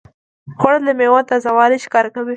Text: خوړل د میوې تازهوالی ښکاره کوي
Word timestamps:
خوړل 0.59 0.81
د 0.87 0.91
میوې 0.99 1.21
تازهوالی 1.29 1.83
ښکاره 1.85 2.09
کوي 2.15 2.29